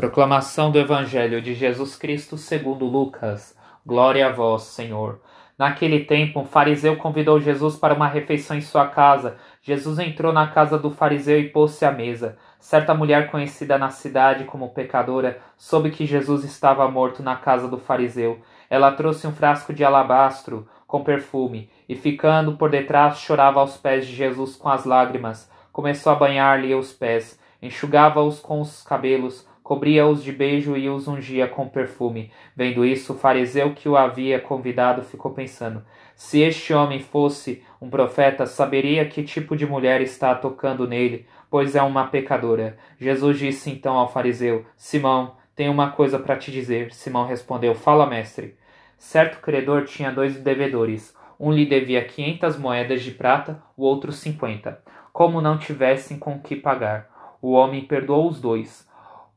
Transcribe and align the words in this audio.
Proclamação 0.00 0.70
do 0.70 0.78
Evangelho 0.78 1.42
de 1.42 1.52
Jesus 1.52 1.94
Cristo 1.94 2.38
segundo 2.38 2.86
Lucas. 2.86 3.54
Glória 3.84 4.26
a 4.26 4.32
vós, 4.32 4.62
Senhor. 4.62 5.20
Naquele 5.58 6.06
tempo, 6.06 6.40
um 6.40 6.46
fariseu 6.46 6.96
convidou 6.96 7.38
Jesus 7.38 7.76
para 7.76 7.92
uma 7.92 8.08
refeição 8.08 8.56
em 8.56 8.62
sua 8.62 8.86
casa. 8.86 9.36
Jesus 9.60 9.98
entrou 9.98 10.32
na 10.32 10.46
casa 10.46 10.78
do 10.78 10.90
fariseu 10.90 11.38
e 11.38 11.50
pôs-se 11.50 11.84
à 11.84 11.92
mesa. 11.92 12.38
Certa 12.58 12.94
mulher 12.94 13.30
conhecida 13.30 13.76
na 13.76 13.90
cidade 13.90 14.44
como 14.44 14.70
pecadora 14.70 15.38
soube 15.54 15.90
que 15.90 16.06
Jesus 16.06 16.44
estava 16.44 16.90
morto 16.90 17.22
na 17.22 17.36
casa 17.36 17.68
do 17.68 17.76
fariseu. 17.76 18.40
Ela 18.70 18.92
trouxe 18.92 19.26
um 19.26 19.32
frasco 19.32 19.74
de 19.74 19.84
alabastro 19.84 20.66
com 20.86 21.04
perfume 21.04 21.68
e, 21.86 21.94
ficando 21.94 22.56
por 22.56 22.70
detrás, 22.70 23.18
chorava 23.18 23.60
aos 23.60 23.76
pés 23.76 24.06
de 24.06 24.14
Jesus 24.14 24.56
com 24.56 24.70
as 24.70 24.86
lágrimas. 24.86 25.50
Começou 25.70 26.10
a 26.10 26.16
banhar-lhe 26.16 26.74
os 26.74 26.90
pés, 26.90 27.38
enxugava-os 27.60 28.40
com 28.40 28.62
os 28.62 28.82
cabelos 28.82 29.49
cobria-os 29.70 30.24
de 30.24 30.32
beijo 30.32 30.76
e 30.76 30.90
os 30.90 31.06
ungia 31.06 31.46
com 31.46 31.68
perfume. 31.68 32.32
Vendo 32.56 32.84
isso, 32.84 33.12
o 33.12 33.16
fariseu 33.16 33.72
que 33.72 33.88
o 33.88 33.96
havia 33.96 34.40
convidado 34.40 35.00
ficou 35.02 35.30
pensando: 35.30 35.84
se 36.16 36.40
este 36.40 36.74
homem 36.74 36.98
fosse 36.98 37.62
um 37.80 37.88
profeta, 37.88 38.46
saberia 38.46 39.04
que 39.04 39.22
tipo 39.22 39.56
de 39.56 39.64
mulher 39.64 40.00
está 40.00 40.34
tocando 40.34 40.88
nele, 40.88 41.24
pois 41.48 41.76
é 41.76 41.82
uma 41.82 42.08
pecadora. 42.08 42.76
Jesus 42.98 43.38
disse 43.38 43.70
então 43.70 43.94
ao 43.94 44.12
fariseu: 44.12 44.66
Simão, 44.76 45.36
tenho 45.54 45.70
uma 45.70 45.92
coisa 45.92 46.18
para 46.18 46.36
te 46.36 46.50
dizer. 46.50 46.92
Simão 46.92 47.24
respondeu: 47.24 47.72
Fala, 47.72 48.08
mestre. 48.08 48.56
Certo 48.98 49.40
credor 49.40 49.84
tinha 49.84 50.10
dois 50.10 50.34
devedores. 50.34 51.14
Um 51.38 51.52
lhe 51.52 51.64
devia 51.64 52.04
quinhentas 52.04 52.58
moedas 52.58 53.02
de 53.02 53.12
prata, 53.12 53.62
o 53.76 53.84
outro 53.84 54.10
cinquenta. 54.10 54.82
Como 55.12 55.40
não 55.40 55.56
tivessem 55.56 56.18
com 56.18 56.40
que 56.40 56.56
pagar, 56.56 57.38
o 57.40 57.52
homem 57.52 57.84
perdoou 57.84 58.28
os 58.28 58.40
dois. 58.40 58.89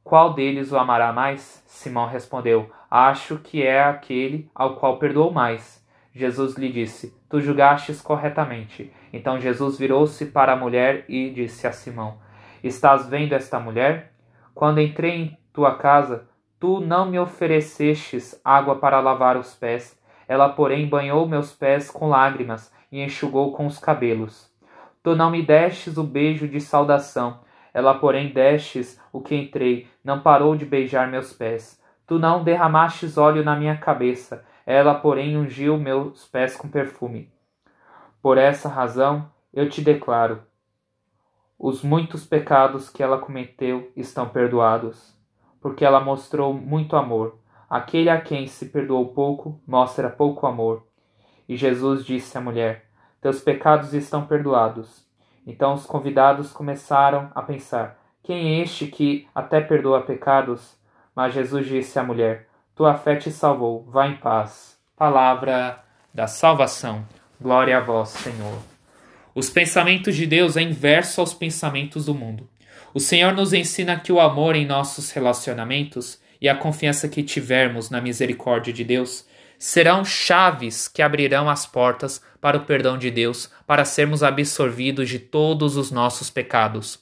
Qual 0.03 0.33
deles 0.33 0.71
o 0.71 0.77
amará 0.77 1.13
mais? 1.13 1.63
Simão 1.65 2.07
respondeu: 2.07 2.69
Acho 2.91 3.37
que 3.37 3.63
é 3.63 3.81
aquele 3.81 4.49
ao 4.53 4.75
qual 4.75 4.99
perdoou 4.99 5.31
mais. 5.31 5.81
Jesus 6.13 6.55
lhe 6.55 6.71
disse: 6.71 7.17
Tu 7.29 7.39
julgastes 7.39 8.01
corretamente. 8.01 8.91
Então 9.13 9.39
Jesus 9.39 9.77
virou-se 9.77 10.25
para 10.25 10.53
a 10.53 10.57
mulher 10.57 11.05
e 11.07 11.29
disse 11.29 11.65
a 11.65 11.71
Simão: 11.71 12.17
Estás 12.61 13.07
vendo 13.07 13.33
esta 13.33 13.59
mulher? 13.59 14.13
Quando 14.53 14.81
entrei 14.81 15.11
em 15.11 15.37
tua 15.53 15.75
casa, 15.75 16.27
tu 16.59 16.79
não 16.79 17.05
me 17.05 17.17
oferecestes 17.17 18.39
água 18.43 18.75
para 18.75 18.99
lavar 18.99 19.37
os 19.37 19.55
pés. 19.55 19.97
Ela, 20.27 20.49
porém, 20.49 20.87
banhou 20.87 21.27
meus 21.27 21.53
pés 21.53 21.89
com 21.89 22.09
lágrimas 22.09 22.71
e 22.91 23.01
enxugou 23.01 23.53
com 23.53 23.65
os 23.65 23.79
cabelos. 23.79 24.51
Tu 25.01 25.15
não 25.15 25.31
me 25.31 25.41
destes 25.41 25.97
o 25.97 26.03
beijo 26.03 26.47
de 26.47 26.61
saudação 26.61 27.39
ela, 27.73 27.93
porém, 27.95 28.31
destes 28.31 29.01
o 29.11 29.21
que 29.21 29.35
entrei, 29.35 29.87
não 30.03 30.21
parou 30.21 30.55
de 30.55 30.65
beijar 30.65 31.09
meus 31.09 31.33
pés. 31.33 31.81
Tu 32.05 32.19
não 32.19 32.43
derramastes 32.43 33.17
óleo 33.17 33.43
na 33.43 33.55
minha 33.55 33.77
cabeça, 33.77 34.45
ela, 34.65 34.93
porém, 34.93 35.37
ungiu 35.37 35.77
meus 35.77 36.27
pés 36.27 36.55
com 36.55 36.69
perfume. 36.69 37.31
Por 38.21 38.37
essa 38.37 38.69
razão, 38.69 39.29
eu 39.53 39.69
te 39.69 39.81
declaro: 39.81 40.41
os 41.57 41.81
muitos 41.81 42.25
pecados 42.25 42.89
que 42.89 43.01
ela 43.01 43.17
cometeu 43.17 43.91
estão 43.95 44.27
perdoados, 44.29 45.15
porque 45.61 45.85
ela 45.85 45.99
mostrou 45.99 46.53
muito 46.53 46.95
amor. 46.95 47.37
Aquele 47.69 48.09
a 48.09 48.21
quem 48.21 48.45
se 48.47 48.67
perdoou 48.67 49.13
pouco, 49.13 49.59
mostra 49.65 50.09
pouco 50.09 50.45
amor. 50.45 50.85
E 51.47 51.55
Jesus 51.55 52.05
disse 52.05 52.37
à 52.37 52.41
mulher: 52.41 52.85
Teus 53.21 53.41
pecados 53.41 53.93
estão 53.93 54.25
perdoados. 54.25 55.07
Então 55.45 55.73
os 55.73 55.85
convidados 55.85 56.51
começaram 56.51 57.31
a 57.35 57.41
pensar: 57.41 57.97
quem 58.23 58.59
é 58.59 58.63
este 58.63 58.87
que 58.87 59.27
até 59.35 59.59
perdoa 59.59 60.01
pecados? 60.01 60.75
Mas 61.15 61.33
Jesus 61.33 61.67
disse 61.67 61.99
à 61.99 62.03
mulher: 62.03 62.47
Tua 62.75 62.95
fé 62.95 63.15
te 63.15 63.31
salvou, 63.31 63.83
vá 63.87 64.07
em 64.07 64.15
paz. 64.15 64.77
Palavra 64.95 65.83
da 66.13 66.27
salvação. 66.27 67.05
Glória 67.41 67.77
a 67.77 67.81
vós, 67.81 68.09
Senhor. 68.09 68.59
Os 69.35 69.49
pensamentos 69.49 70.15
de 70.15 70.25
Deus 70.25 70.55
é 70.55 70.61
inverso 70.61 71.19
aos 71.19 71.33
pensamentos 71.33 72.05
do 72.05 72.13
mundo. 72.13 72.47
O 72.93 72.99
Senhor 72.99 73.33
nos 73.33 73.51
ensina 73.51 73.99
que 73.99 74.11
o 74.11 74.19
amor 74.19 74.55
em 74.55 74.65
nossos 74.65 75.11
relacionamentos 75.11 76.21
e 76.39 76.47
a 76.47 76.55
confiança 76.55 77.09
que 77.09 77.23
tivermos 77.23 77.89
na 77.89 77.99
misericórdia 77.99 78.71
de 78.71 78.83
Deus 78.83 79.25
serão 79.57 80.03
chaves 80.03 80.87
que 80.87 81.01
abrirão 81.01 81.49
as 81.49 81.65
portas 81.65 82.21
para 82.41 82.57
o 82.57 82.65
perdão 82.65 82.97
de 82.97 83.09
Deus, 83.09 83.49
para 83.65 83.85
sermos 83.85 84.23
absorvidos 84.23 85.09
de 85.09 85.19
todos 85.19 85.77
os 85.77 85.91
nossos 85.91 86.29
pecados. 86.29 86.99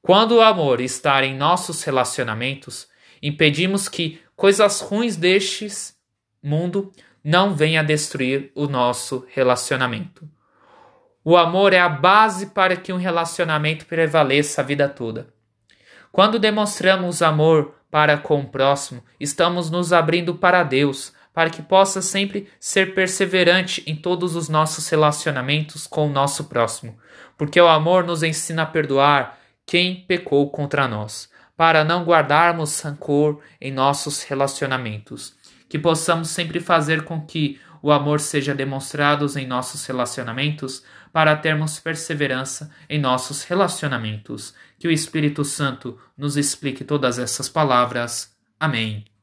Quando 0.00 0.32
o 0.36 0.40
amor 0.42 0.80
está 0.80 1.24
em 1.24 1.36
nossos 1.36 1.82
relacionamentos, 1.82 2.86
impedimos 3.22 3.88
que 3.88 4.20
coisas 4.36 4.80
ruins 4.80 5.16
destes 5.16 5.96
mundo 6.42 6.92
não 7.24 7.54
venham 7.54 7.80
a 7.80 7.86
destruir 7.86 8.52
o 8.54 8.66
nosso 8.66 9.24
relacionamento. 9.32 10.28
O 11.24 11.38
amor 11.38 11.72
é 11.72 11.80
a 11.80 11.88
base 11.88 12.48
para 12.48 12.76
que 12.76 12.92
um 12.92 12.98
relacionamento 12.98 13.86
prevaleça 13.86 14.60
a 14.60 14.64
vida 14.64 14.86
toda. 14.90 15.32
Quando 16.12 16.38
demonstramos 16.38 17.22
amor 17.22 17.74
para 17.90 18.18
com 18.18 18.40
o 18.40 18.46
próximo, 18.46 19.02
estamos 19.18 19.70
nos 19.70 19.90
abrindo 19.90 20.34
para 20.34 20.62
Deus, 20.62 21.13
para 21.34 21.50
que 21.50 21.60
possa 21.60 22.00
sempre 22.00 22.48
ser 22.60 22.94
perseverante 22.94 23.82
em 23.86 23.96
todos 23.96 24.36
os 24.36 24.48
nossos 24.48 24.88
relacionamentos 24.88 25.86
com 25.86 26.06
o 26.06 26.12
nosso 26.12 26.44
próximo, 26.44 26.96
porque 27.36 27.60
o 27.60 27.68
amor 27.68 28.04
nos 28.04 28.22
ensina 28.22 28.62
a 28.62 28.66
perdoar 28.66 29.38
quem 29.66 30.04
pecou 30.06 30.48
contra 30.50 30.86
nós, 30.86 31.28
para 31.56 31.84
não 31.84 32.04
guardarmos 32.04 32.80
rancor 32.80 33.40
em 33.60 33.72
nossos 33.72 34.22
relacionamentos, 34.22 35.34
que 35.68 35.78
possamos 35.78 36.28
sempre 36.28 36.60
fazer 36.60 37.04
com 37.04 37.20
que 37.20 37.60
o 37.82 37.92
amor 37.92 38.18
seja 38.18 38.54
demonstrado 38.54 39.26
em 39.38 39.46
nossos 39.46 39.84
relacionamentos, 39.84 40.82
para 41.12 41.36
termos 41.36 41.78
perseverança 41.78 42.68
em 42.88 42.98
nossos 42.98 43.44
relacionamentos. 43.44 44.52
Que 44.78 44.88
o 44.88 44.90
Espírito 44.90 45.44
Santo 45.44 45.96
nos 46.16 46.36
explique 46.36 46.82
todas 46.82 47.20
essas 47.20 47.48
palavras. 47.48 48.34
Amém. 48.58 49.13